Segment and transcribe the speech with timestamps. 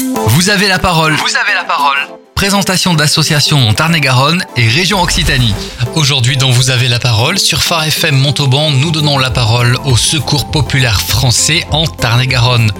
[0.00, 1.14] Vous avez la parole.
[1.14, 1.98] Vous avez la parole.
[2.34, 5.54] Présentation d'associations en Tarn-et-Garonne et région Occitanie.
[5.96, 9.96] Aujourd'hui, dans Vous avez la parole, sur Phare FM Montauban, nous donnons la parole au
[9.96, 12.70] Secours populaire français en Tarn-et-Garonne.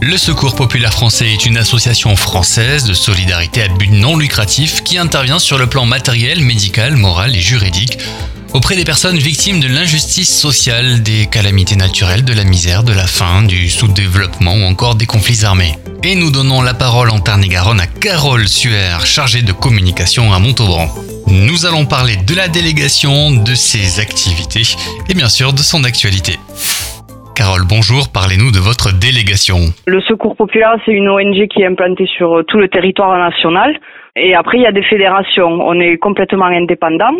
[0.00, 4.96] Le Secours populaire français est une association française de solidarité à but non lucratif qui
[4.96, 7.98] intervient sur le plan matériel, médical, moral et juridique
[8.52, 13.06] auprès des personnes victimes de l'injustice sociale, des calamités naturelles, de la misère, de la
[13.06, 15.78] faim, du sous-développement ou encore des conflits armés.
[16.02, 20.92] Et nous donnons la parole en Tarn-et-Garonne à Carole Suer, chargée de communication à Montauban.
[21.26, 24.66] Nous allons parler de la délégation, de ses activités
[25.08, 26.38] et bien sûr de son actualité.
[27.42, 29.74] Carole, bonjour, parlez-nous de votre délégation.
[29.88, 33.80] Le Secours Populaire, c'est une ONG qui est implantée sur tout le territoire national.
[34.14, 35.50] Et après, il y a des fédérations.
[35.50, 37.16] On est complètement indépendant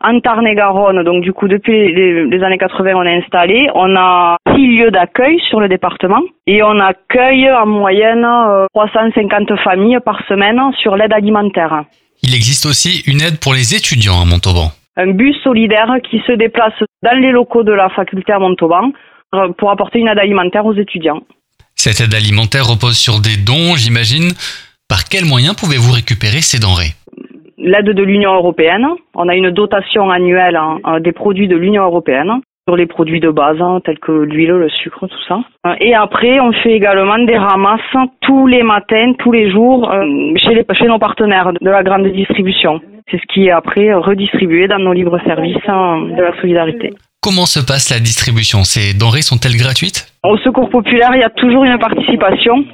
[0.00, 4.68] en Tarn-et-Garonne, donc du coup depuis les, années 80 on est installé, on a six
[4.78, 8.24] lieux d'accueil sur le département et on accueille en moyenne
[8.74, 11.82] 350 euh, familles par semaine sur l'aide alimentaire.
[12.22, 14.70] Il existe aussi une aide pour les étudiants à Montauban.
[14.96, 18.92] Un bus solidaire qui se déplace dans les locaux de la faculté à Montauban euh,
[19.56, 21.20] pour apporter une aide alimentaire aux étudiants.
[21.74, 24.32] Cette aide alimentaire repose sur des dons, j'imagine.
[24.88, 26.94] Par quels moyens pouvez-vous récupérer ces denrées?
[27.58, 28.86] L'aide de l'Union européenne.
[29.14, 33.20] On a une dotation annuelle hein, euh, des produits de l'Union européenne sur les produits
[33.20, 35.40] de base hein, tels que l'huile, le sucre, tout ça.
[35.66, 37.80] Euh, et après, on fait également des ramasses
[38.22, 40.04] tous les matins, tous les jours euh,
[40.36, 42.80] chez, les, chez nos partenaires de la grande distribution.
[43.10, 46.92] C'est ce qui est après redistribué dans nos libres services hein, de la solidarité.
[47.28, 48.64] Comment se passe la distribution?
[48.64, 50.06] Ces denrées sont-elles gratuites?
[50.22, 52.64] Au Secours populaire, il y a toujours une participation.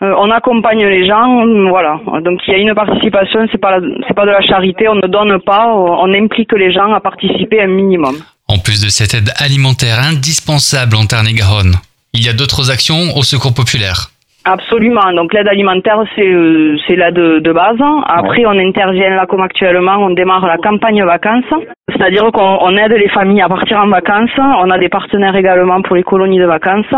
[0.00, 2.00] Euh, on accompagne les gens, voilà.
[2.24, 5.06] Donc il y a une participation, c'est pas c'est pas de la charité, on ne
[5.06, 8.16] donne pas, on implique les gens à participer un minimum.
[8.48, 11.74] En plus de cette aide alimentaire indispensable en Tarn-et-Garonne,
[12.14, 14.08] il y a d'autres actions au Secours populaire.
[14.48, 15.12] Absolument.
[15.14, 17.76] Donc l'aide alimentaire, c'est euh, c'est l'aide de, base.
[18.06, 21.52] Après, on intervient là comme actuellement, on démarre la campagne vacances,
[21.92, 24.30] c'est-à-dire qu'on aide les familles à partir en vacances.
[24.38, 26.94] On a des partenaires également pour les colonies de vacances.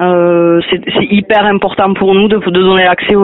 [0.00, 3.16] Euh, c'est hyper important pour nous de, de donner l'accès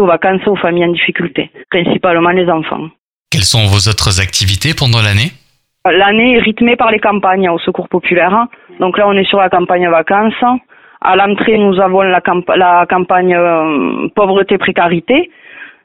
[0.00, 2.88] aux vacances aux familles en difficulté, principalement les enfants.
[3.30, 5.30] Quelles sont vos autres activités pendant l'année?
[5.84, 8.46] L'année est rythmée par les campagnes au secours populaire.
[8.80, 10.42] Donc là, on est sur la campagne vacances.
[11.02, 12.20] À l'entrée, nous avons la,
[12.56, 15.30] la campagne euh, pauvreté-précarité,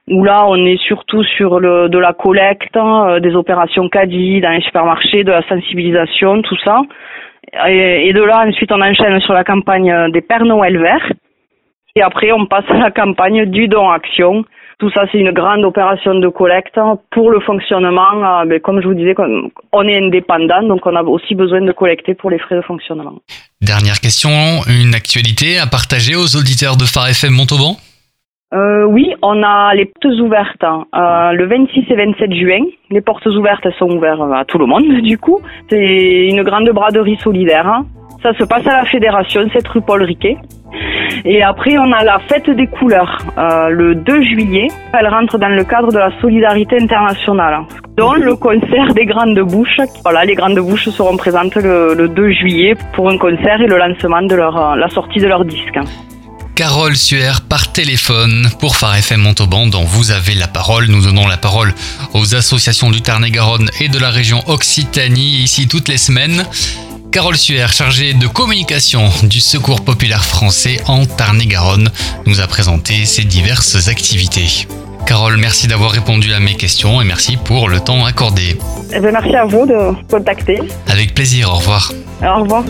[0.09, 4.51] où là, on est surtout sur le, de la collecte, euh, des opérations caddie dans
[4.51, 6.81] les supermarchés, de la sensibilisation, tout ça.
[7.67, 11.11] Et, de là, ensuite, on enchaîne sur la campagne des Pères Noël verts.
[11.97, 14.43] Et après, on passe à la campagne du don action.
[14.79, 16.77] Tout ça, c'est une grande opération de collecte
[17.11, 18.43] pour le fonctionnement.
[18.43, 19.15] Euh, comme je vous disais,
[19.71, 23.15] on est indépendant, donc on a aussi besoin de collecter pour les frais de fonctionnement.
[23.61, 24.29] Dernière question,
[24.67, 27.77] une actualité à partager aux auditeurs de Phare FM Montauban?
[28.53, 30.83] Euh, oui, on a les portes ouvertes hein.
[30.93, 32.65] euh, le 26 et 27 juin.
[32.89, 35.39] Les portes ouvertes sont ouvertes à tout le monde, du coup.
[35.69, 37.67] C'est une grande braderie solidaire.
[37.67, 37.85] Hein.
[38.21, 40.37] Ça se passe à la fédération, c'est rue Paul Riquet.
[41.23, 44.67] Et après, on a la fête des couleurs, euh, le 2 juillet.
[44.93, 47.61] Elle rentre dans le cadre de la solidarité internationale,
[47.95, 49.81] dont le concert des grandes bouches.
[50.03, 54.21] Voilà, les grandes bouches seront présentes le, 2 juillet pour un concert et le lancement
[54.21, 55.79] de leur, la sortie de leur disque.
[56.55, 60.85] Carole Suer par téléphone pour Phare FM Montauban dont vous avez la parole.
[60.87, 61.73] Nous donnons la parole
[62.13, 66.45] aux associations du Tarn-et-Garonne et de la région Occitanie ici toutes les semaines.
[67.15, 71.89] Carole Suer, chargée de communication du Secours populaire français en Tarn-et-Garonne,
[72.25, 74.67] nous a présenté ses diverses activités.
[75.05, 78.57] Carole, merci d'avoir répondu à mes questions et merci pour le temps accordé.
[78.93, 80.59] Eh ben, merci à vous de contacter.
[80.87, 81.93] Avec plaisir, au revoir.
[82.21, 82.65] Au revoir.